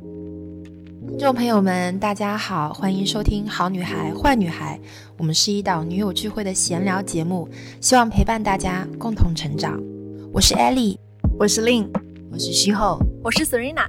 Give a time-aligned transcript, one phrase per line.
[0.00, 4.78] 听众朋友们，大家好，欢迎收听《好女孩坏女孩》，
[5.16, 7.48] 我们是一档女友聚会的闲聊节目，
[7.80, 9.80] 希望陪伴大家共同成长。
[10.32, 10.98] 我是 Ellie，
[11.38, 11.88] 我是 Lin，
[12.30, 13.86] 我是西后，我是 Serena。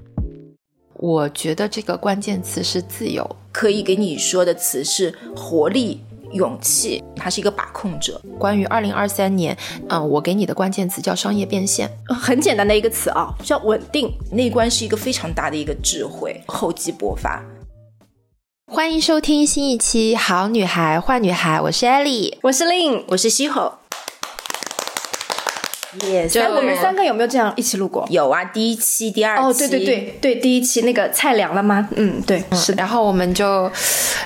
[0.95, 6.01] 我觉得这个关键词是自由，可以给你说的词是活力。
[6.31, 8.21] 勇气，他是一个把控者。
[8.37, 9.57] 关于二零二三年，
[9.89, 14.11] 嗯，我给你的关键词叫商业变现，很简单的一个词啊，叫稳定。
[14.31, 17.43] 内观是一个非常大的一个智慧，厚积薄发。
[18.71, 23.73] 欢迎收听新一期《好女孩坏女孩》，我是艾莉，我是 Lin，我是西后。
[26.07, 28.05] 也，我们三个有没有这样一起录过？
[28.09, 29.43] 有啊，第一期、第二期。
[29.43, 31.87] 哦，对对对对，第一期那个菜凉了吗？
[31.95, 32.73] 嗯，对，是。
[32.73, 33.71] 然后我们就，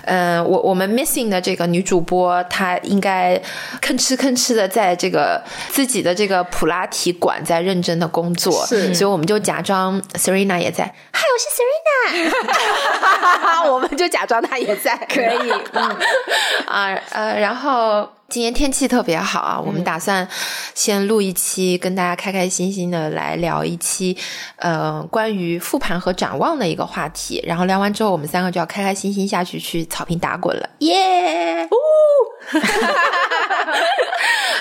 [0.06, 3.42] 嗯，我我们 missing 的这个女主播，她应该
[3.82, 8.94] 吭哧吭哧的在这个自己的这个普拉提馆在认真的工作，是。
[8.94, 11.48] 所以我们就假装 Serena 也在，嗨，我是
[12.20, 15.96] Serena， 我们就假装她也在， 可以，嗯，
[16.68, 18.10] 啊呃，然后。
[18.34, 20.28] 今天天气特别好啊，我们打算
[20.74, 24.18] 先录一期，跟大家开开心心的来聊一期，
[24.56, 27.40] 呃，关于复盘和展望的一个话题。
[27.46, 31.64] 然后聊完之后，我们三个就要开开心心下去去草坪打滚了，耶！
[31.66, 31.78] 呜。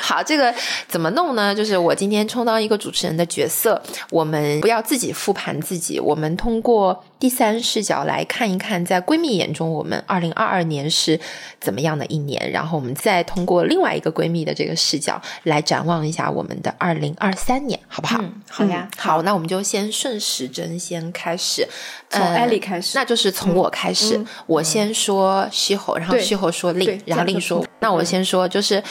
[0.03, 0.55] 好，这个
[0.86, 1.55] 怎么弄呢？
[1.55, 11.20] 就是我今天充当一个主持人的角色，我们不要自己复盘自己，我们通过第三视角来看一看，在闺蜜眼中，我们二零二二年是
[11.61, 18.20] 怎么样的一年，然后我们再通过另外一个闺蜜的这个视角来展望一下我们的二零二三年，好不好？
[18.51, 21.64] 好呀，好，那我们就先顺时针先开始，
[22.11, 28.83] 从艾丽开始，那就是从我开始，我先说西侯，然后西侯说令，然后令说，那我先说，就是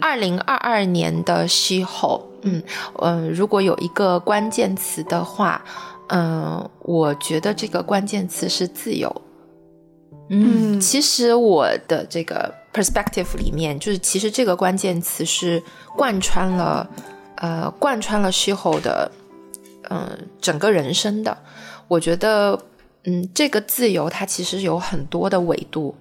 [0.00, 0.54] 二零二。
[0.56, 2.62] 二二年的西后，嗯
[3.02, 5.62] 嗯，如果有一个关键词的话，
[6.08, 9.22] 嗯，我觉得这个关键词是自由。
[10.28, 15.62] 嗯，其实我的这个 perspective 里面，就是其实这个关键词是
[15.96, 16.88] 贯穿了，
[17.36, 19.10] 呃，贯穿了西后的，
[19.90, 21.36] 嗯，整个人生的。
[21.88, 22.58] 我觉得，
[23.04, 25.94] 嗯，这个自由它其实有很多的维度。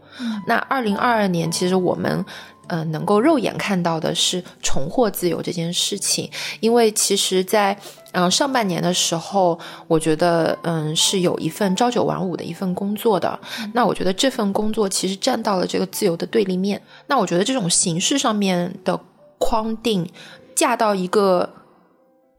[0.48, 2.24] 那二零二二年，其实我们。
[2.68, 6.30] 嗯，能够肉眼看到的是重获自由这件事情，
[6.60, 7.78] 因为其实，在
[8.14, 13.40] 嗯上半年的时候，我觉得嗯是有一份朝九晚五的一份工作的。
[13.74, 16.82] 那我觉得这份工作其实站到了这个自由的对立面。
[17.08, 19.00] 那我觉得这种形式上面的
[19.38, 20.10] 框定，
[20.56, 21.50] 架到一个。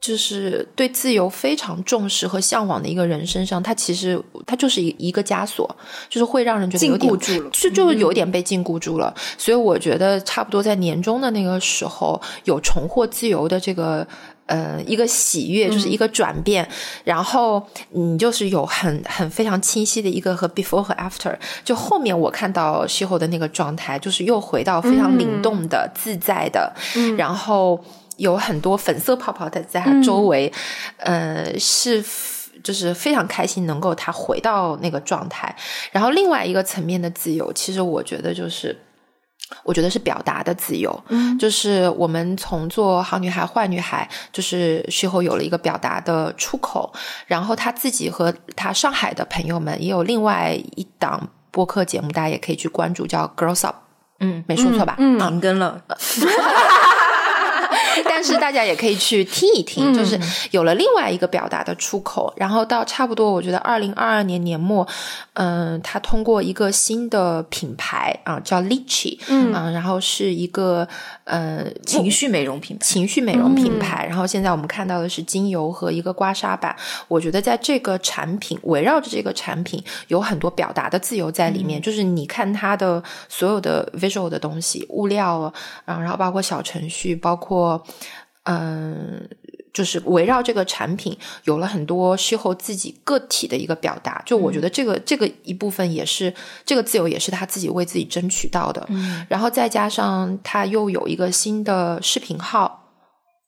[0.04, 5.66] 就是对自由非常重视和向往的一个人身上，他其实他就是一一个枷锁，
[6.10, 9.14] 就是会让人觉得有点就就有点被禁锢住了。
[9.38, 14.06] 所以我觉得差不多在年终的那个时候，有重获自由的这个
[14.44, 16.68] 呃一个喜悦，就是一个转变。
[17.02, 21.34] 然后你就是有很很非常清晰的一个和 before 和 after。
[21.64, 26.70] 就后面我看到西后的那个状态，就是又回到非常灵动的、自在的，
[27.16, 27.82] 然后。
[28.16, 30.52] 有很多粉色泡泡在在他周围，
[30.98, 32.04] 呃，是
[32.62, 35.54] 就是非常开心能够他回到那个状态。
[35.92, 38.76] 然后另外一个层面的自由，其实我觉得就是，
[39.64, 41.04] 我觉得是表达的自由。
[41.08, 46.92] 嗯，就是我们从做好女孩、坏女孩，就是事后有了一个表达的出口。
[47.26, 53.76] 然后他自己和他上海的朋友们也有另外一档播客节目，大家也可以去关注，叫 Girls Up。
[54.20, 54.94] 嗯，没说错吧？
[54.98, 55.82] 嗯，停更了。
[58.04, 60.18] 但是大家也可以去听一听，就是
[60.50, 62.32] 有了另外一个表达的出口。
[62.36, 64.86] 然后到差不多，我觉得二零二二年年末，
[65.34, 70.86] 嗯，他通过一个新的品牌啊，叫 Litchi，嗯，然后是一个
[71.24, 74.06] 呃情绪美容品牌，情绪美容品牌。
[74.06, 76.74] 然后现在我们看到的是精油和一个刮痧板。
[77.08, 81.80] 我觉得在这个产品围绕着这个产品，有很多表达的自由在里面。
[81.80, 85.52] 就是你看它的所有的 visual 的东西、物料
[85.84, 87.83] 啊，然后包括小程序，包括。
[88.44, 89.26] 嗯，
[89.72, 96.32] 就是围绕这个产品有了很多事后自己个体的一个表达，就我觉得这个这个一部分也是
[96.66, 98.86] 这个自由，也是他自己为自己争取到的。
[98.90, 102.92] 嗯，然后再加上他又有一个新的视频号，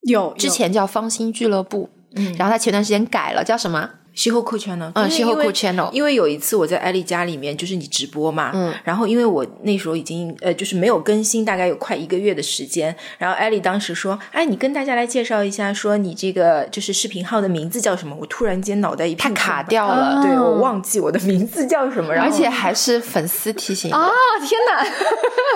[0.09, 3.91] 有之前叫方心俱乐部，嗯，然后他前段时间改了，叫什么？
[4.17, 18.17] 西后酷 channel，嗯，西后酷 channel，因为有一次我在艾丽家里面，就是你直播嘛，嗯，然后因为我那时候已经呃，就是没有更新，大概有快一个月的时间，然后艾丽当时说，哎，你跟大家来介绍一下，说你这个就是视频号的名字叫什么？
[18.19, 24.11] 我突然间脑袋一片卡掉了，对我忘记我的名字叫什么，而且还是粉丝提醒啊！
[24.41, 24.83] 天 哪，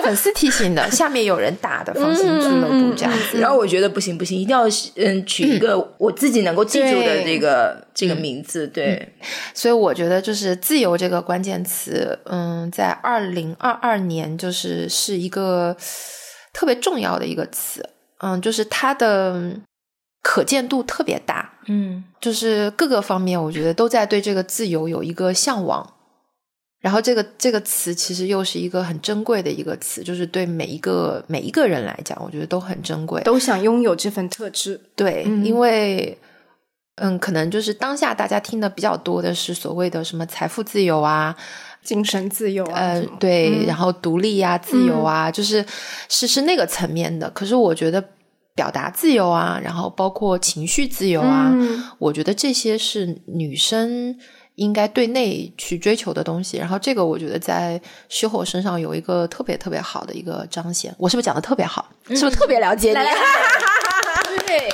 [0.03, 4.67] 粉丝提醒的，下面有人打的，放心俱乐部这样子，然后我觉得不行不行，一定要
[4.97, 7.81] 嗯取一个我自己能够记住的这个。
[7.93, 8.67] 这个名字。
[8.67, 9.13] 对，
[9.53, 15.75] 所以我觉得就是自由这个关键词，嗯，在二零二二年就是是一个
[16.53, 17.87] 特别重要的一个词。
[18.19, 19.51] 嗯，就是它的
[20.21, 21.53] 可见度特别大。
[21.67, 25.95] 嗯，就是各个方面，我觉得都在对这个自由有一个向往。
[26.79, 34.81] 然后这个这个词其实又是一个很珍贵的一个词，就是对每一个每一个人来讲，我觉得都很珍贵，都想拥有这份特质。
[34.95, 36.17] 对，因为
[37.01, 41.35] 嗯，可能就是当下大家听的比较多的是所谓的什么财富自由啊、
[41.83, 45.65] 精神自由啊，对，然后独立啊、自由啊，就是
[46.07, 47.29] 是是那个层面的。
[47.31, 48.03] 可是我觉得
[48.53, 51.51] 表达自由啊，然后包括情绪自由啊，
[51.97, 54.17] 我觉得这些是女生。
[54.55, 60.93] 应该对内去追求的东西，然后这个我觉得在修火身上有一个特别特别好的一个彰显。
[60.99, 61.89] 我是不是讲的特别好？
[62.09, 62.95] 是不是特别了解你？
[64.45, 64.69] 对。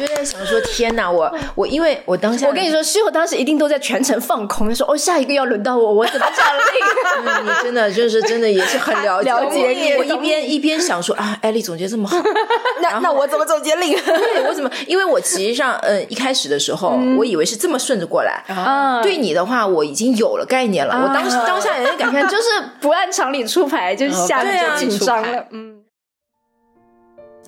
[0.00, 1.10] 我就在想说，天哪！
[1.10, 9.30] 我我因为我当下，我跟你说，师傅当时一定都在全程放空，说：“哦，下一个要轮到我，我怎么讲令？”你 真的就是真的也是很了解
[9.68, 9.92] 你。
[9.98, 12.16] 我一边一边想说啊，艾丽总结这么好，
[12.80, 13.92] 那那我怎么总结令？
[14.02, 14.70] 对我怎么？
[14.86, 19.02] 因为我其实上，嗯，一开始的时候，我以为是这么顺着过来啊。
[19.02, 20.94] 对你的话，我已经有了概念了。
[20.94, 22.44] 我当时当下有感觉，就是
[22.80, 25.44] 不按常理出牌，就是下就紧张了。
[25.50, 25.79] 嗯。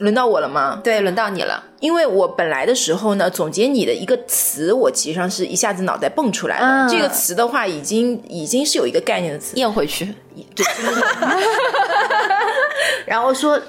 [0.02, 0.80] 轮到我了吗？
[0.82, 1.62] 对，轮到你了。
[1.78, 6.88] 因为我本来的时候呢，总结你的一个词，我其实上是一下子脑袋蹦出来的。
[6.90, 10.12] 这个词的话，已经已经是有一个概念的词，咽回去。
[10.54, 10.66] 对。
[13.06, 13.60] 然后说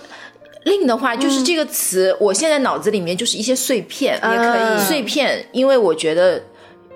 [0.63, 6.41] 另的话，就是这个词，我现在脑子里面就是一些碎片，也可以碎片，因为我觉得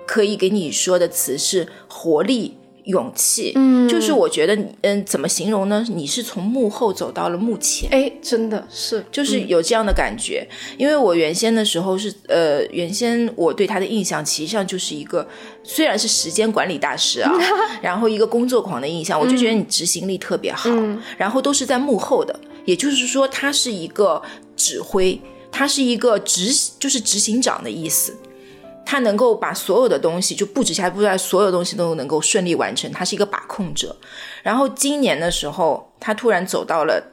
[0.06, 2.58] 可以给你说的词是活力。
[2.88, 5.84] 勇气，嗯，就是我觉得，嗯，怎么形容呢？
[5.90, 10.46] 你是从幕后走到了幕前，哎，真的是，就是有这样的感觉。
[10.78, 15.26] 因为我原先的时候是，呃，原先我对他的印象，其实上就是一个，
[15.62, 17.30] 虽然是时间管理大师啊，
[17.82, 20.70] 然后一个工作狂的印象，我就觉得你执行力特别好，
[21.18, 24.22] 然后都是在幕后的，也就是说，他是一个
[24.56, 25.20] 指挥，
[25.52, 28.16] 他是一个执，就是执行长的意思。
[28.90, 32.90] 他能够把所有的东西就布置下来，布置下来所有东西都能够顺利完成。
[32.90, 33.94] 他是一个把控者。
[34.42, 37.12] 然后今年的时候，他突然走到了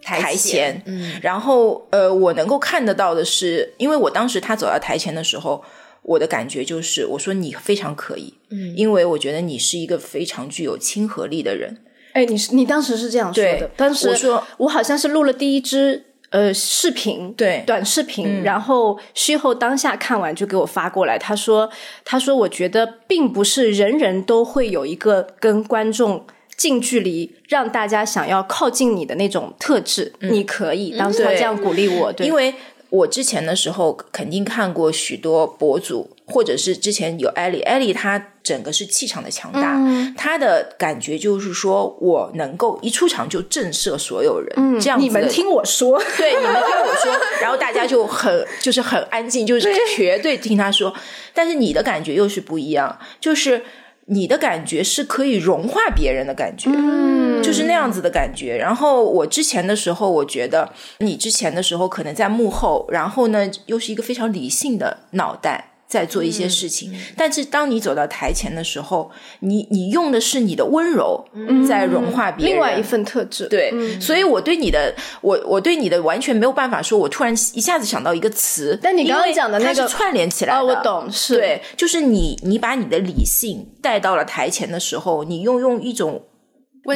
[0.00, 5.64] 台前，嗯，然后呃，我能够看得到的是，因为我当时他走到台前的时候，
[6.02, 11.78] 我的感觉就是，我说你非常可以，嗯，因为我觉得你是一个非常具有亲和力的人。
[12.12, 16.04] 哎，你是你当时是这样说的，当时我说我好像是录了第一支。
[16.30, 21.18] 呃，视频对短视频，然后事后当下看完就给我发过来。
[21.18, 21.70] 他说
[22.04, 26.26] ：“他说，我觉得并不是人人都会有一个跟观众
[26.56, 30.12] 近距离，让大家想要靠近你的那种特质。
[30.20, 32.54] 你可以。”当时他这样鼓励我，对，因为。
[32.90, 39.78] 我之前的时候肯定看过许多博主，或者是之前有艾丽，艾丽她整个是气场的强大，
[40.16, 47.12] 她的感觉就是说我能够一出场就震慑所有人，这样你们听我说，对，你们听我说，
[47.42, 50.94] 然后大家就很就是很安静，就是绝对听她说，
[51.34, 53.62] 但是你的感觉又是不一样，就是。
[54.10, 58.56] 你的感觉是可以融化别人的感觉，嗯，就是那样子的感觉。
[58.56, 65.72] 然后我之前的时候，我觉得你之前的时候可能在幕后，然后呢又是一个非常理性的脑袋。
[65.88, 71.24] 在做一些事情，但是当你走到台前的时候，你你用的是你的温柔
[71.66, 73.48] 在融化别人，另外一份特质。
[73.48, 78.78] 对，所以我对你的，我我对你的完全没有办法说，我突然一下子想到一个词。
[78.82, 86.22] 但你刚刚讲的那个串联起来的，我懂，是对，就是你你把你的理性带到了台前的时候，你用用一种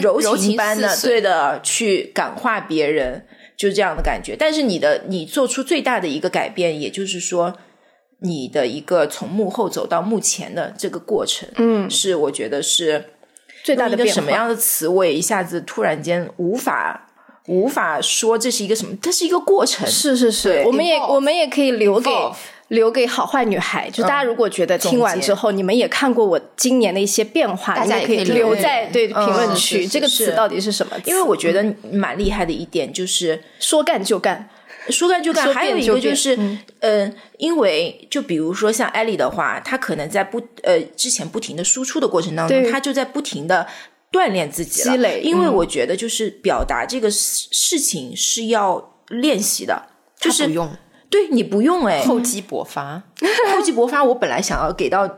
[0.02, 3.24] 柔情般的对的去感化别人，
[3.56, 4.36] 就是这样的感觉。
[4.38, 7.56] 但是你的你做出最大的一个改变，也就是说。
[8.22, 13.04] 你的一个从幕后走到幕前的这个过程，嗯，是我觉得是
[13.64, 14.14] 最大的变化。
[14.14, 17.08] 什么样的词，我也一下子突然间无法
[17.48, 19.86] 无法说这是一个什么，它是一个过程。
[19.86, 22.10] 是是是，我们也我们也可以留给
[22.68, 23.90] 留给好坏女孩。
[23.90, 29.84] 就大家如果觉得听完之后，你们也看过我今年的一些变化，大家也可以留在对评论区。
[29.86, 30.96] 这个词到底是什么？
[31.04, 34.48] 因为我觉得蛮厉害的一点就是说干就干。
[34.88, 36.36] 说干就干，还有一个就是，
[36.80, 43.66] 嗯，因为就比如说像艾丽的话，她可能在不呃之前不停的输出的过程当中，她就在不停的
[44.10, 45.20] 锻炼自己积累。
[45.20, 49.86] 因为我觉得就是表达这个事事情是要练习的，
[50.18, 50.76] 就是不用，
[51.08, 53.02] 对你不用哎，厚积薄发，
[53.54, 54.02] 厚积薄发。
[54.02, 55.08] 我本来想要给到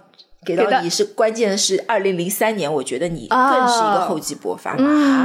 [0.45, 4.77] 给到你是关键的是二零零三年，我觉得你更是一个厚积薄发，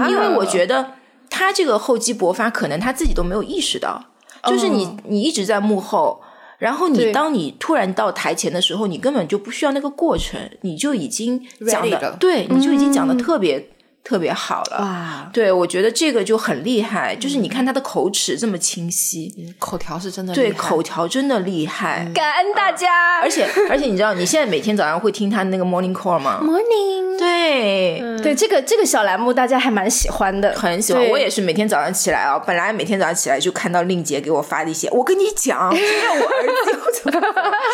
[0.08, 0.94] 因为我觉得
[1.30, 4.06] 他这个厚积薄发，可能他自己都没有意识到。
[4.44, 6.22] 就是你，你一直在幕后，
[6.58, 13.70] 然后你当你突然到台前的时候，你根本就不需要那个过程，你就已经讲的，对，你就已经讲的特别。
[14.04, 15.30] 特别好了哇！
[15.32, 22.10] 对，我觉得这个就很厉害，就是你看他的口齿这么清晰，口条是真的对，口条真的厉害。
[22.14, 23.20] 感恩大家！
[23.22, 31.08] 而且而且，你知道你现在每天早上会听他那个 Morning Call 吗？Morning，对对，这个这个小栏目大家还蛮喜欢的，很喜欢。
[31.10, 36.48] 我也是每天早上起来啊，本来每天早上起来就看到令姐给我发的一些，我跟你讲， 现在我儿
[36.92, 37.12] 子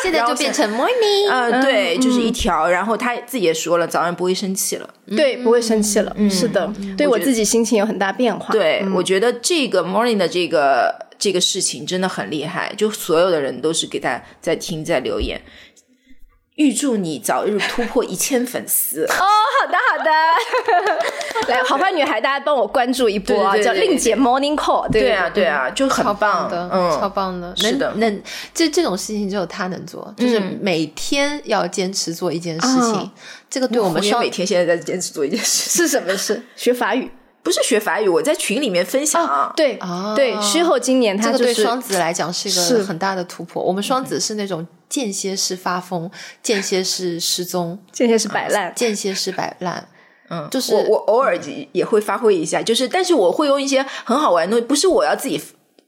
[0.03, 2.67] 现在就变成 Morning，嗯，对，就是一条。
[2.69, 6.14] 然后他自己也说了，早上不会生气了，对，不会生气了。
[6.29, 8.51] 是的，对我自己心情有很大变化。
[8.51, 15.39] 对，我觉得这个 morning 的这个这个事情真的很厉害，就所有的人都是给他在听在留言。
[16.55, 19.11] 预祝你早日突破一千粉丝 哦！
[19.11, 20.11] 好的，好的。
[21.53, 23.57] 来，好坏女孩，大家帮我关注一波啊！
[23.57, 24.89] 叫令姐 Morning Call。
[24.89, 27.53] 对啊，对啊，就很棒的，嗯，超棒的。
[27.57, 28.21] 是的，能
[28.53, 33.11] 这这种事情只有他能做，就是每天要坚持做一件事情。
[33.49, 36.41] 这个对我们双每天现在在坚持做一件事 是什么事？
[36.55, 37.11] 学法语。
[37.43, 39.53] 不是学法语，我在群里面分享啊。
[39.55, 39.77] 对
[40.15, 43.61] 对，虚后今年他对双子来讲是一个很大的突破。
[43.61, 46.09] 我们双子是那种间歇式发疯，
[46.41, 49.87] 间歇式失踪，间歇式摆烂，间歇式摆烂。
[50.29, 51.37] 嗯，就是我我偶尔
[51.71, 55.41] 也会发挥一下，就是但是我会用一些很好玩的东西，不是我要自己。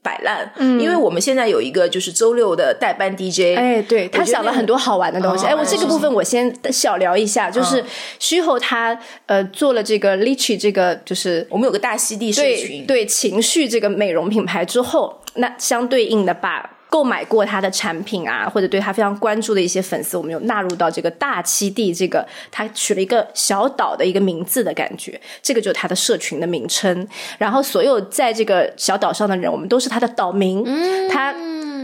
[0.03, 7.83] 摆烂，嗯，因为我们现在有一个就是周六的代班 DJ，哎，对他想了很多好玩的东西，哎，我这个部分我先小聊一下，就是
[8.17, 16.76] 虚后他呃做了这个 l i c h i 这个就是我们有个大溪地社群，对情绪这个美容品牌之后，那相对应的把。
[16.89, 27.07] 购买过他的产品啊，或者对他非常关注的一些粉丝，我们有纳入到这个大七地这个他取了一个小岛的一个名字的感觉，这个就是他的社群的名称。
[27.37, 30.63] 然后所有在这个小岛上的人，我们都是他的岛民。
[31.09, 31.33] 他。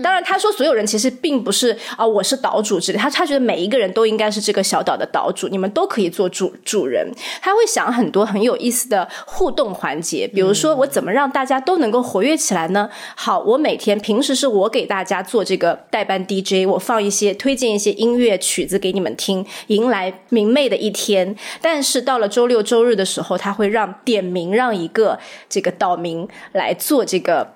[0.02, 2.98] 当然，他说所有人其实并不是啊，我是岛主之类。
[2.98, 7.10] 他他觉得每一个人都应该是这个小岛的岛主，你们都可以做主主人。
[7.42, 12.90] 他会想很多很有意思的互动环节，比如说我怎么让大家都能够活跃起来呢？
[13.16, 21.34] 好，我每天平时是我给大家做这个代班 DJ，我放一些推荐一些音乐曲子给你们听，迎来明媚的一天。
[21.62, 27.54] 但是到了周六周日的时候，他会让点名让一个这个岛民来做这个。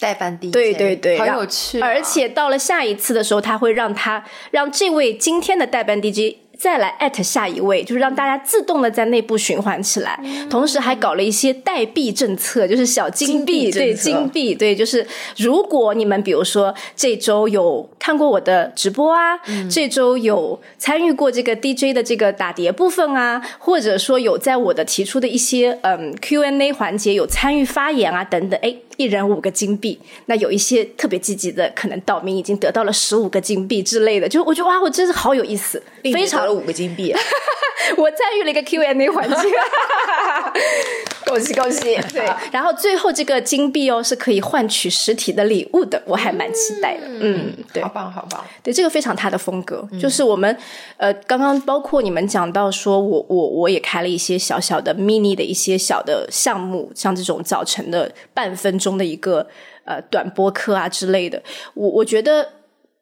[0.00, 1.80] 代班 DJ，对对对，好有趣。
[1.80, 6.38] 而且到了下一次的时候，他会让他让这位今天的代班 DJ。
[6.58, 10.18] 再来艾特下一位，就是让大家自动的在内部循环起来，
[10.48, 15.06] 同时还搞了一些代币政策，就是小金币，对金币，对，就是
[15.36, 19.38] 如果你们比如说这周有看过我的直播啊，
[19.70, 36.46] 这周有参与过这个 DJ 的这个打碟部分啊，或者说有在我的提出的一些嗯 Q&A 环节有参与发言啊等等，哎，一人五个金币，那有一些特别积极的，可能岛民已经得到了十五个金币之类的，就我觉得哇，我真是好有意思，非常。
[36.46, 37.14] 了五个金币，
[37.96, 39.36] 我参与了一个 Q&A 环节，
[41.26, 41.80] 恭 喜恭喜！
[42.12, 47.06] 对，然后最后这个金币哦是可以换取实体的礼物的，我还蛮期待的。
[47.06, 48.44] 嗯，对，好棒好棒！
[48.62, 50.56] 对，这个非常他的风格，就是我们
[50.96, 59.46] 呃刚刚包括你们讲到说，我我我也开了一些小小的 mini 的一些小的项目，像这种早晨的半分钟的一个
[59.84, 61.42] 呃短播课啊之类的，
[61.74, 62.50] 我我觉得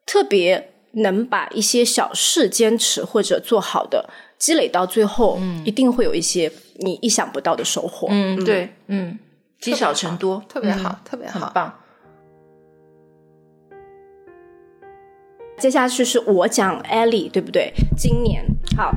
[0.06, 0.68] 特别。
[0.96, 4.10] 能把一些小事坚持或者做好的
[4.42, 8.08] 积累到最后，嗯，一定会有一些你意想不到的收获。
[8.10, 9.16] 嗯，对，嗯，
[9.60, 11.72] 积少成多，特别好，特别好，棒。
[15.58, 17.72] 接下去是我讲艾莉，对不对？
[17.96, 18.44] 今年。
[18.76, 18.92] 好，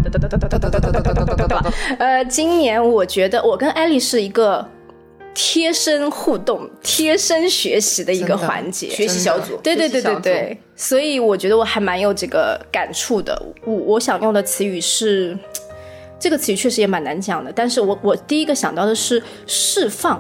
[2.00, 4.68] 呃，今年我觉得我跟艾莉是一个。
[5.36, 9.58] 贴身互动、贴身学习的一个环节，学习小组。
[9.62, 13.40] 对对对对对，所以我觉得我还蛮有这个感触的。
[13.64, 15.38] 我我想用的词语是，
[16.18, 17.52] 这个词语确实也蛮难讲的。
[17.54, 20.20] 但是我我第一个想到的是释放。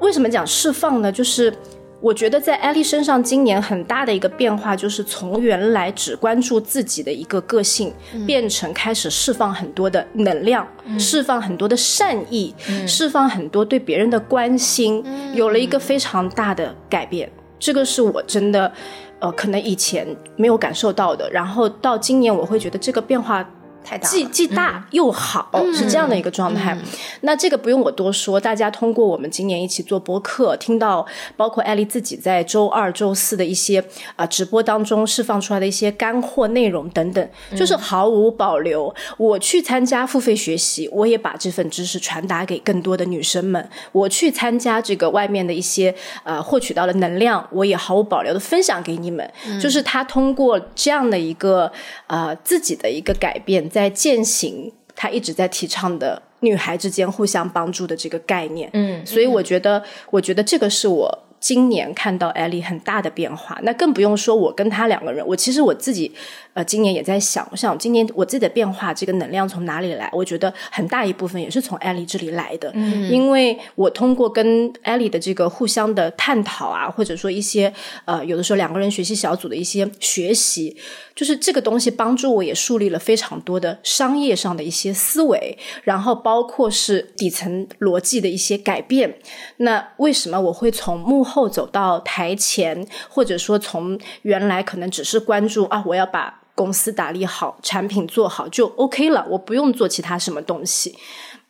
[0.00, 1.12] 为什么讲释放呢？
[1.12, 1.52] 就是。
[2.00, 7.92] 我觉得在艾丽身上，今年很大的一个变化，就是从原来只关注自己的一个个性，
[8.26, 10.66] 变成开始释放很多的能量，
[10.98, 12.54] 释放很多的善意，
[12.86, 15.02] 释放很多对别人的关心，
[15.34, 17.30] 有了一个非常大的改变。
[17.58, 18.70] 这个是我真的，
[19.18, 21.28] 呃，可能以前没有感受到的。
[21.30, 23.48] 然后到今年，我会觉得这个变化。
[23.86, 26.76] 太大，既既大又好，是这样的一个状态。
[27.20, 33.82] 那这个不用我多说，大家通过我们今年一起做播客，听到包括艾丽自己在周二、周四的一些
[34.16, 38.92] 啊直播当中释放出来的一些干货内容等等，就是毫无保留。
[39.16, 43.70] 我去参加付费学习，我也把这份知识传达给更多的女生们。
[43.92, 49.30] 我去参加这个外面的一些呃获取到的能量，我也毫无保留的分享给你们。
[49.60, 51.70] 就是他通过这样的一个
[52.08, 58.70] 呃自己的一个改变，在践行他一直在提倡的女孩之间互相帮助的这个概念。
[58.72, 61.25] 嗯，所以我觉得，我觉得这个是我。
[61.38, 65.24] 今年看到艾丽很大的变化，那更不用说我跟她两个人。
[65.26, 66.10] 我其实我自己，
[66.54, 70.08] 呃，今年也在想，我想今年我自己的变化，这个能量从哪里来？
[70.12, 72.70] 我觉得很大一部分也是从艾丽这里来的。
[72.74, 77.72] 嗯，因为我通过跟艾丽的这个互相的探讨啊，或者说一些
[78.04, 80.76] 呃，有的时候两个人学习小组的一些学习，
[81.14, 89.18] 就是这个东西帮助我也树立了非常多的商业上的一些思维，然后包括是底层逻辑的一些改变。
[89.58, 100.96] 那为什么我会从幕后走到台前，或者说从原来可能只是关注啊，我要把公司打理好，产品做好就 OK 了，我不用做其他什么东西。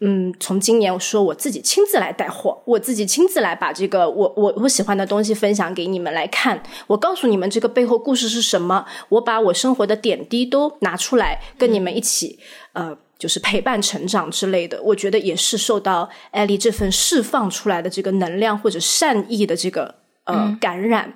[0.00, 12.38] 嗯，从今年说我自己亲自来带货，我自己亲自来把这个我我我喜欢的东西分享给你们来看，我告诉你们这个背后故事是什么，我把我生活的点滴都拿出来跟你们一起
[12.72, 12.98] 呃。
[13.18, 19.94] 就是陪伴成长之类的，我觉得也是受到艾丽这份释放出来的这个能量或者善意的这个
[20.24, 21.12] 呃感染，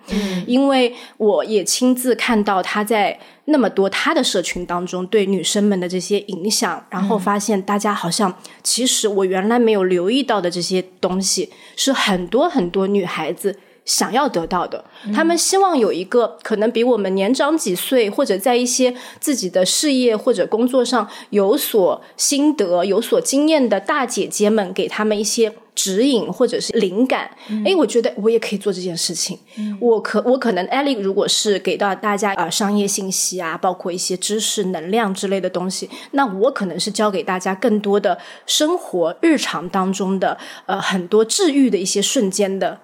[0.47, 13.59] 因为我也亲自看到她在那么多她的社群当中对女生们的这些影响，然后发现大家好像其实我原来没有留意到的这些东西，是很多很多女孩子。
[13.85, 14.85] 想要得到的，
[15.15, 27.31] 他们希望有一个可能比我们年长几岁，或者在一些自己的事业或者工作上有所心得、有所经验的大姐姐们，给他们一些指引或者是灵感。
[27.65, 29.39] 哎，我觉得我也可以做这件事情。
[29.81, 42.79] 我可我可能艾丽如果是给到大家啊商业信息啊，包括一些知识、能量之类的东西，那我可能是教给大家更多的生活日常当中的呃很多治愈的一些瞬间的。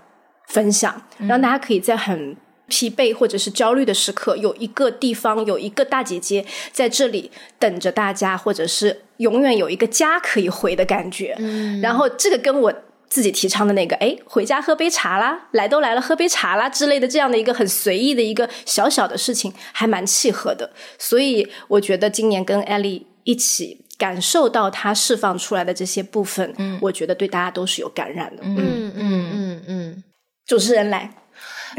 [0.47, 2.37] 分享，让大家可以在很
[2.69, 11.37] 疲惫或者是焦虑的时刻，有一个地方，有一个大姐姐在这里等着大家，或者是永远有一个家可以回的感觉。
[11.39, 12.75] 嗯，然后这个跟我
[13.09, 20.73] 自己提倡的那个，哎，回家喝杯茶啦，来都来了，喝杯茶啦之类的这样的一个很随意的一个小小的事情，还蛮契合的。
[20.99, 28.43] 所以我觉得今年跟艾丽一起感受到她释放出来的这些部分，嗯，我觉得对大家都是有感染的。
[28.43, 30.03] 嗯嗯嗯嗯。
[30.47, 31.13] 主持人来，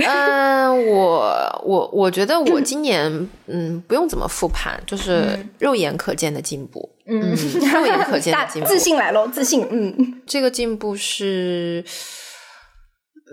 [0.06, 7.34] 嗯，我我我觉得我今年嗯不用怎么复盘，就是肉眼可见的进步，嗯，
[7.74, 11.82] 肉眼可见的进步， 自信来喽，自信，嗯，这个进步是，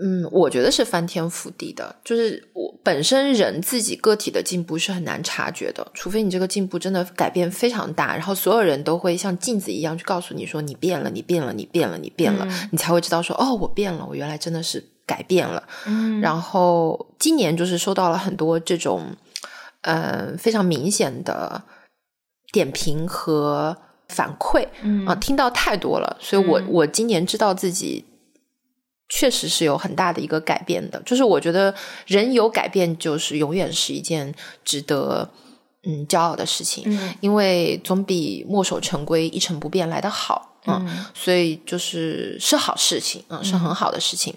[0.01, 14.81] 嗯，我觉得是翻天覆地的，就是我本身人自己个体的进步是很难察觉的，除非你这个进步真的改变非常大，然后所有人都会像镜子一样去告诉你说你变了，你变了，你变了，你变了，你才会知道说哦，我变了，我原来真的是。
[15.05, 19.15] 改变了，嗯，然后今年就是收到了很多这种，
[19.81, 21.61] 呃，非常明显的
[22.51, 23.77] 点评和
[24.09, 25.05] 反馈，嗯。
[25.05, 28.03] 啊，听到太多了，所以我我今年知道自己
[29.07, 31.73] 确实是有很大的一个改变的，就是我觉得
[32.07, 35.29] 人有改变，就是永远是一件值得
[35.83, 44.33] 嗯骄傲的事情，嗯，因为总比墨守成规、一成不变来的好，嗯，所以就是是好事情，嗯，是很好的事情。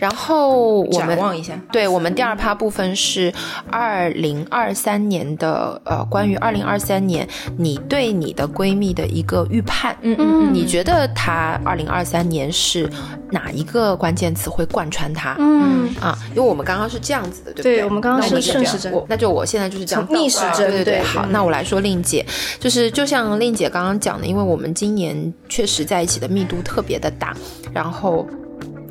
[0.00, 3.30] 然后我们望一下，对我们第二趴部分是
[3.70, 9.94] 二零二三年的呃，关于二零二三年你对你的闺蜜的一个预判。
[10.00, 12.88] 嗯嗯，你觉得她二零二三年是
[13.30, 15.36] 哪一个关键词会贯穿她？
[15.38, 17.76] 嗯啊，因为我们刚刚是这样子的，对不对？
[17.76, 20.70] 对，我们刚刚是顺时针，那就我现在就是这样逆时针。
[20.70, 22.24] 对对对，好，那我来说令姐，
[22.58, 27.36] 就是就像令姐刚刚讲的，因为我们今年确实在一起的密度特别的大，
[27.70, 28.26] 然后。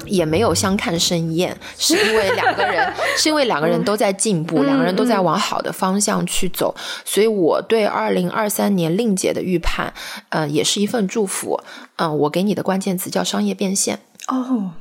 [0.10, 9.94] 也没有相看生厌， 是因为两个人， 是因为两个人都在进步，两个人都在往好的方向去走，所以我对二零二三年令姐的预判，
[10.30, 11.60] 呃，也是一份祝福。
[11.98, 14.00] 嗯，我给你的关键词叫商业变现。
[14.28, 14.72] 哦，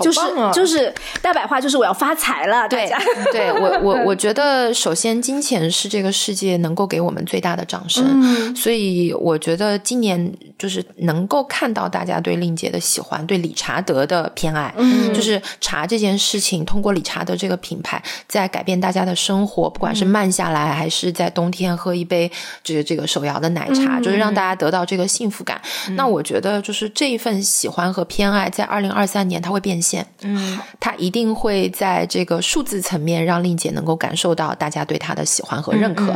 [0.00, 0.20] 就是
[0.52, 2.68] 就是大白话，就是我要发财了。
[2.68, 2.90] 对，
[3.30, 14.74] 对我我 我觉得，首先金钱是这个世界能够给我们最大的掌声，所以我觉得今年就是能够看到大家对令姐的喜欢，对理查德的偏爱，
[15.14, 22.30] 就是茶这件事情，通过理查德这个品牌在改变大家的生活，不管是慢下来，还是在冬天喝一杯
[22.62, 25.60] 这个这个手摇的奶茶，就是让大家得到这个幸福感。
[25.90, 29.83] 那我觉得，就是这一份喜欢和偏爱，在二零二三年它会变。
[29.84, 36.06] 现，嗯，他一定会在这个数字层面让令姐能够感受到大家对他的喜欢和认可，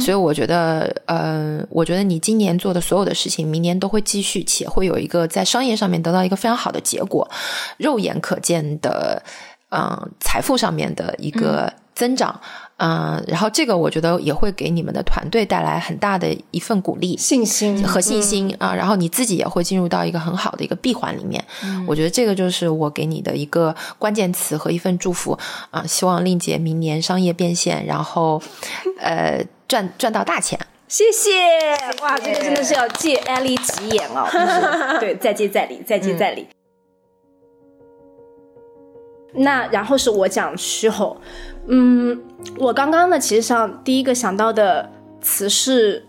[0.00, 7.28] 所以我觉得，呃，我觉得你今年做的所有的事情，明年都会继续，且会有一个在商业上面得到一个非常好的结果，
[7.76, 9.22] 肉眼可见的，
[9.70, 12.40] 嗯，财富上面的一个增长。
[12.40, 12.67] 嗯，
[13.26, 18.74] 然后这个我觉得也会给你们的团队带来很大的一份鼓励、信心和信心啊。
[18.74, 21.44] 然后你自己也会进入到一个很好的一个闭环里面。
[21.86, 25.36] 我觉得这个就是我给你的一个关键词和一份祝福
[25.70, 25.84] 啊。
[25.86, 28.40] 希望令姐明年商业变现，然后
[29.00, 30.58] 呃赚赚到大钱。
[30.86, 31.30] 谢谢
[32.00, 34.26] 哇，这个真的是要借艾丽吉言哦。
[34.98, 36.46] 对，再接再厉，再接再厉。
[39.38, 41.16] 那然后是我讲虚后。
[41.66, 42.18] 嗯，
[42.56, 46.06] 我刚刚呢，其实上第一个想到的词是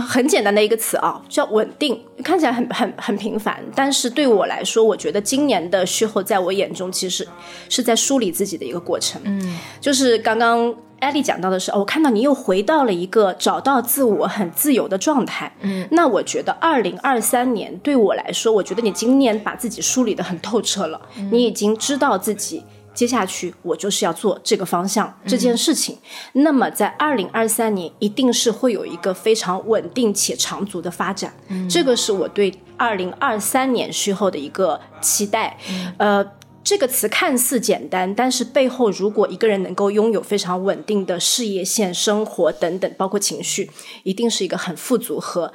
[0.00, 7.26] 很简单的一个词啊，叫稳定，看起来很很很平凡，但是对我来说，我觉得今年的序后在我眼中其实
[7.68, 9.20] 是在梳理自己的一个过程。
[9.24, 15.52] 嗯，就是刚刚艾丽讲到的是，我看到你又回到了一个找到自我很自由的状态。
[15.60, 22.62] 嗯，那我觉得二零二三年对我来说，我觉得你今年把自己梳理的很透彻了，你已经知道自己。
[23.00, 25.96] 接下去我就是要做这个方向这件事情，
[26.34, 31.32] 那么在二零二三年一定是会有一个非常稳定且长足的发展，
[31.66, 35.56] 这个是我对二零二三年事后的一个期待。
[35.96, 36.22] 呃，
[36.62, 43.70] 这个词看似简单，但是背后如果一个人能够拥有非常稳定的事业线、生活等等，包括情绪，
[44.02, 45.50] 一定是一个很富足和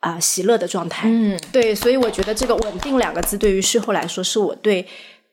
[0.00, 1.08] 啊喜乐的状态。
[1.08, 4.86] 嗯，对，所以我觉得这个稳定两个字对于事后来说，是我对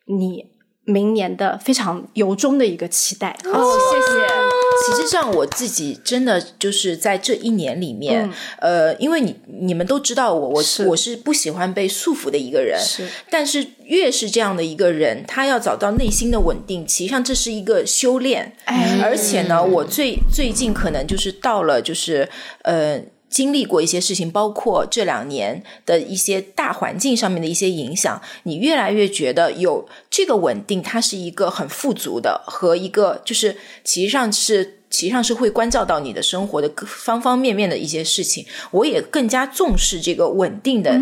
[0.06, 0.56] 你。
[0.88, 4.28] 明年的非常由衷的一个期待，好，谢谢。
[4.86, 13.06] 其实上我自己真的就是在这一年里面，呃，因为你你们都知道我，我我是不喜欢被束缚的一个人，是。
[13.30, 18.56] 但是越是这样的一个人，他要找到内心的稳定，其实上这是一个修炼。
[18.64, 22.30] 哎，而且呢，我最最近可能就是到了，就是
[22.62, 23.02] 呃。
[23.30, 34.76] 经历过一些事情，包括这两年的一些大环境上面的一些影响，你越来越觉得有这个稳定，它是一个很富足的和一个就是其实上是。
[34.90, 40.98] 其实上是会关照到你的生活的方方面面的一些事情，我也更加重视这个稳定的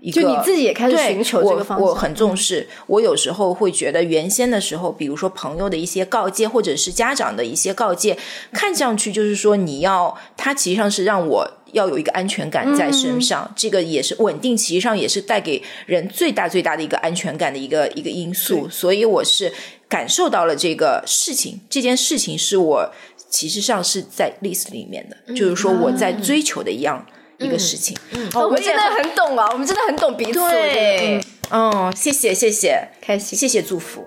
[0.00, 0.20] 一个。
[0.20, 1.86] 就你自己也开始寻求这个方向。
[1.86, 2.66] 我很重视。
[2.88, 8.18] 我有时候会觉得，原先的时候，比如说朋友的一些告诫，或者是家长的一些告诫，
[8.52, 13.52] 看上去就是说你要，它其实上是让我要有一个安全感在身上。
[13.56, 18.68] 这个也是稳定，其实上也是带给人最大最大的一个安全感的一个一个因素。
[18.68, 19.52] 所以我是
[19.88, 22.92] 感受到了这个事情，这件事情是我。
[23.30, 27.04] 其实上是在 list 里面的，就是说我在追求的一样
[27.36, 27.94] 一个事情。
[28.12, 30.32] 嗯，我们真的很懂啊，我们真的很懂彼此。
[30.32, 34.02] 对，嗯，谢谢谢谢，开心，谢谢祝福。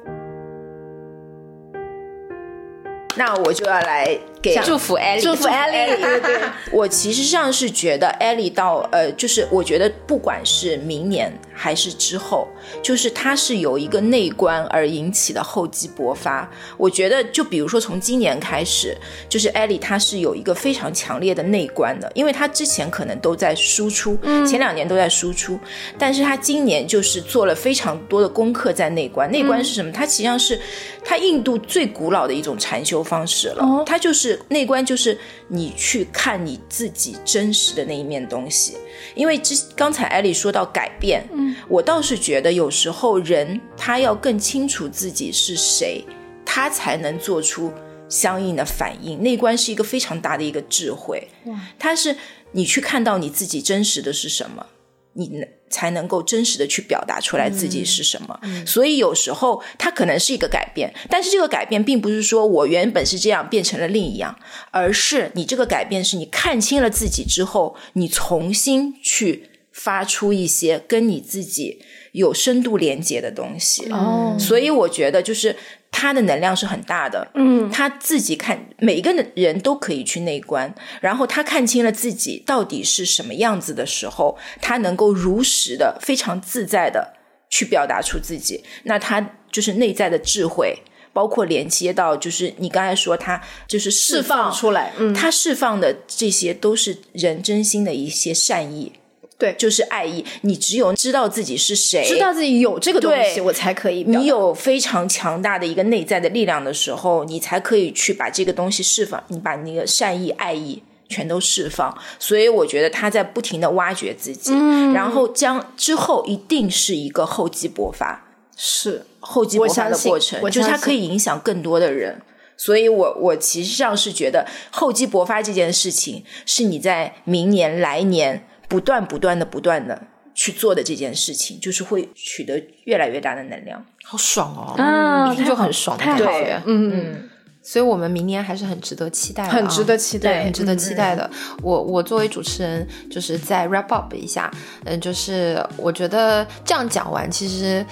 [3.15, 6.01] 那我就要来给祝福艾丽，祝福艾丽。
[6.01, 12.47] 对对，我其实上是觉得艾丽到呃，就是我觉得不管是明年还是之后，
[12.81, 16.49] 就是它是有一个内观而引起的厚积薄发。
[16.77, 18.97] 我觉得就比如说从今年开始，
[19.29, 25.59] 就是艾丽她是有一个非常强烈的内观的，因为她之前可能都在输出，前两年都在输出，
[25.99, 29.29] 但是她今年就是做了非常多的功课在内观。
[29.29, 29.91] 内观是什么？
[29.91, 30.59] 它实际上是
[31.03, 33.01] 它印度最古老的一种禅修。
[33.01, 35.17] 方式了，它就是内观，就是
[35.47, 38.75] 你去看你自己真实的那一面东西。
[39.15, 46.03] 因为之刚才艾丽说到改变，嗯，我倒是觉得有时候人他要更清楚自己是谁，
[46.45, 47.71] 他才能做出
[48.07, 49.21] 相应的反应。
[49.21, 52.15] 内观是一个非常大的一个智慧，哇，它是
[52.51, 54.65] 你去看到你自己真实的是什么。
[55.13, 64.37] 你能才能够真实的去表达出来自己是什么，所以有时候它可能是一个改变，但是这个改变并不是说我原本是这样变成了另一样，
[64.71, 73.89] 而是你这个改变是你看清了自己之后，你重新去发出一些跟你自己有深度连接的东西。
[73.91, 75.55] 哦，所以我觉得就是。
[75.91, 87.13] 他的能量是很大的，嗯，他自己看每一个人都可以去内观，然后他看清了自己到底是什么样子的时候，他能够如实的、非常自在的
[87.49, 88.63] 去表达出自己。
[88.83, 90.79] 那他就是内在的智慧，
[91.13, 98.93] 包括连接到就是你刚才说他就是释放出来，嗯，他释放的这些都是人真心的一些善意。
[99.41, 100.23] 对，就是爱意。
[100.41, 104.03] 你只有知道自己是谁，知道自己有这个东西，我才可以。
[104.03, 109.23] 你有非常强大的一个内在的力量的时候，你才可以去把这个东西释放。
[109.29, 111.97] 你把那个善意、爱意全都释放。
[112.19, 114.53] 所以我觉得他在不停的挖掘自己，
[114.93, 118.23] 然后将之后一定是一个厚积薄发，
[118.55, 122.21] 是厚积薄发的过程，就是它可以影响更多的人。
[122.55, 128.45] 所以我我其实上是觉得厚积薄发这件事情，是你在明年来年。
[128.71, 130.01] 不断不断的不断的
[130.33, 134.81] 去做的这件事情，就是会取得越来越大的能量，好爽哦！
[134.81, 136.61] 啊，就很爽的感觉。
[136.65, 137.29] 嗯嗯，
[137.61, 141.29] 所以我们明年还是很值得期待，很值得期待，很值得期待的。
[141.61, 144.49] 我我作为主持人，就是再 wrap up 一下，
[144.85, 147.85] 嗯，就是我觉得这样讲完，其实，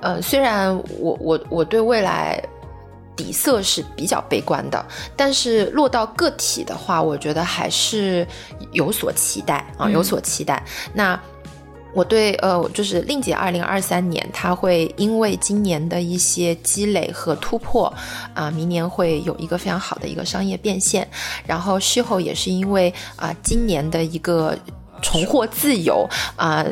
[0.00, 2.42] 呃，虽然我我我对未来。
[3.16, 4.84] 底色是比较悲观的，
[5.16, 8.26] 但是落到个体的话，我觉得还是
[8.72, 10.62] 有所期待啊，有所期待。
[10.92, 11.18] 那
[11.92, 17.92] 我对呃，就是令姐二零二三年，她会因为今年的一些积累和突破
[18.34, 21.08] 啊，明年会有一个非常好的一个商业变现。
[21.46, 24.58] 然后事后也是因为啊，今年的一个
[25.00, 26.66] 重获自由啊。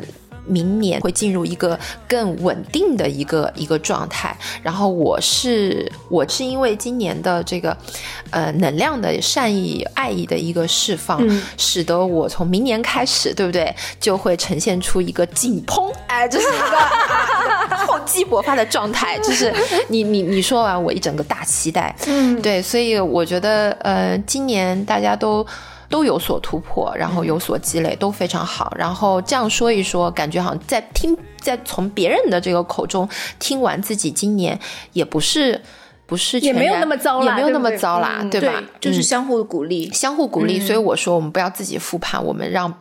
[0.47, 1.79] 明年会进入一个
[2.09, 7.77] 更稳定的一个一个状态，然后我是我是因为今年的这个
[8.31, 11.21] 呃能量的善意爱意的一个释放，
[11.57, 15.77] 使得我从明年开始，对不对，就会呈现出一个紧绷，
[16.09, 19.53] 哎，就是一个厚积薄发的状态，就是
[19.89, 25.47] 你你你说完我一整个大期待，嗯，对，所以我觉得呃今年大家都。
[25.93, 28.73] 都有所突破，然后有所积累，都非常好。
[28.79, 33.07] 然后这样说一说，感觉好像在听，在从别人的这个口中
[33.39, 34.59] 听完自己今年
[34.95, 35.61] 也不是
[36.07, 38.63] 不是也没有那么糟啦，也没有那么糟啦，对吧？
[38.81, 40.59] 就是相互鼓励，相互鼓励。
[40.59, 42.73] 所以我说，我们不要自己复盘，我们让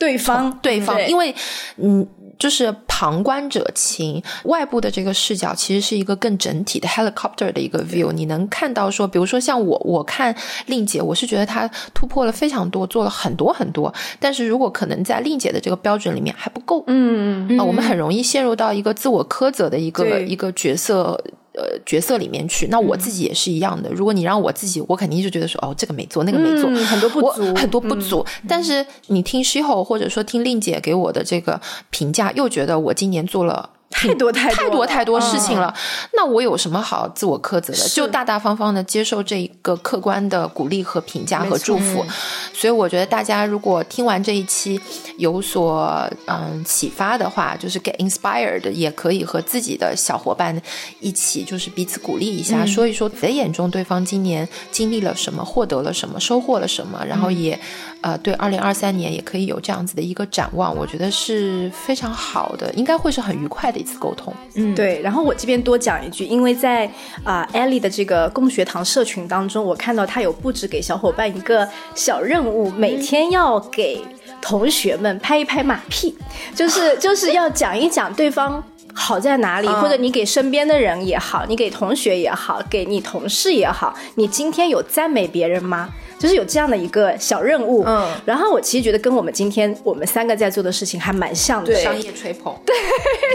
[0.00, 1.32] 对方对方，因为
[1.76, 2.04] 嗯。
[2.40, 8.10] 就是旁观者清，外部的这个视角其实是一个更整体的 helicopter 的一个 view。
[8.12, 10.34] 你能看到说，比如说像我，我看
[10.64, 13.92] 令姐，我是觉得她突破了非常多，做了很多很多。
[14.18, 21.22] 但是如果可能在令姐的这个标准里面还不够，嗯嗯，啊，我们很容易陷入到一个自我苛责的一个一个角色。
[21.60, 23.90] 呃，角色里面去，那我自己也是一样的。
[23.90, 28.24] 如果你让我自己，我肯定就觉得说，哦，这个没做，那个没做，很多不足，很多不足。
[28.48, 33.68] 但是你听西后，或者说听令姐给我的这个评价，又觉得我今年做了。
[34.08, 35.72] 太多太太多太多事情了，
[36.14, 37.88] 那我有什么好自我苛责的？
[37.90, 42.04] 就大大方方的接受这一个客观的鼓励和评价和祝福。
[42.52, 44.80] 所以我觉得大家如果听完这一期
[45.18, 50.60] 有所嗯启发的话，就是 get inspired，也可以和自己的小伙伴
[51.00, 57.58] 一起，就是彼此鼓励一下，说一说在眼中对方今年经历了什么，获得了什么，收获了什么，然后也
[58.02, 60.76] 呃对二零二三年也可以有这样子的一个展望。
[60.76, 63.80] 我觉得是非常好的，应该会是很愉快的。
[63.80, 65.00] 一次沟通，嗯，对。
[65.00, 66.86] 然后我这边多讲一句，因为在
[67.24, 74.04] 啊艾丽的这个共学堂社群当中，我看到他有布置给小伙伴一个小任务，每天要给
[74.42, 76.14] 同学们拍一拍马屁，
[76.54, 85.88] 就是就是要讲一讲对方好在哪里，或者你给身边的人也好，你给同学也好，给你同事也好，你今天有赞美别人吗？
[86.20, 92.76] 就是有这样的一个小任务，嗯，然后我其实觉得跟我们今天我们三个在做的事情还蛮像的，商业吹捧， 对，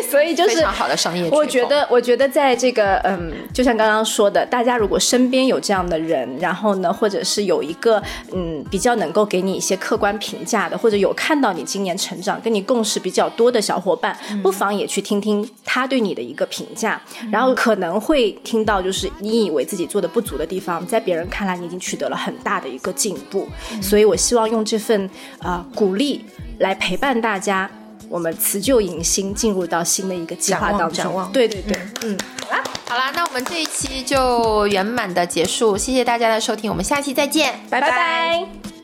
[0.08, 1.28] 所以就是非常好的商业。
[1.32, 8.00] 我觉得，我觉得在这个，嗯，就像刚刚说的，大家如果身边有这样的人，然后呢，或者是有一个，
[8.32, 22.75] 嗯，比较能够给你一些客观评价的，或者有看到你今年成长、跟你共识比较多的小伙伴，不妨也去听听他对你的一个评价，然后可能会听到，就是你以为自己做的不足的地方，在别人看来你已经取得了很大的。
[22.76, 23.48] 一个进步，
[23.82, 25.10] 所以我希望用这份
[25.40, 26.26] 啊鼓励
[26.60, 27.70] 来陪伴大家，
[28.10, 31.28] 我们辞旧迎新，进入到新的一个计划当中。
[31.32, 38.75] 对对对，嗯，好啦，好啦，那我们这一期就圆满的结束，谢谢大家的收听，我们下期再见，拜拜。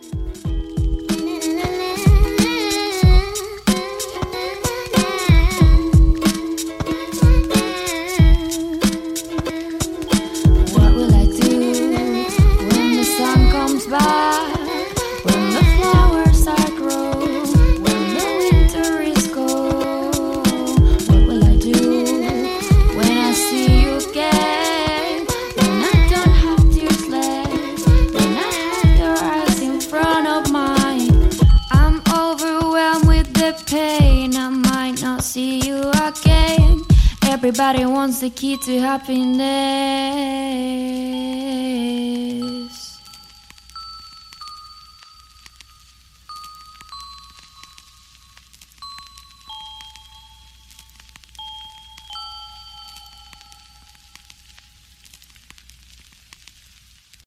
[38.42, 39.81] Key to happiness.